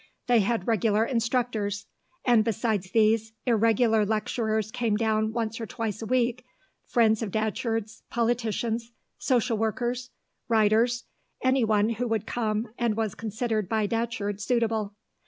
They 0.25 0.39
had 0.39 0.67
regular 0.67 1.05
instructors; 1.05 1.85
and 2.25 2.43
besides 2.43 2.89
these, 2.89 3.33
irregular 3.45 4.03
lecturers 4.03 4.71
came 4.71 4.97
down 4.97 5.31
once 5.31 5.61
or 5.61 5.67
twice 5.67 6.01
a 6.01 6.07
week, 6.07 6.43
friends 6.87 7.21
of 7.21 7.29
Datcherd's, 7.29 8.01
politicians, 8.09 8.93
social 9.19 9.59
workers, 9.59 10.09
writers, 10.47 11.03
anyone 11.43 11.89
who 11.89 12.07
would 12.07 12.25
come 12.25 12.73
and 12.79 12.97
was 12.97 13.13
considered 13.13 13.69
by 13.69 13.85
Datcherd 13.85 14.39
suitable. 14.41 14.95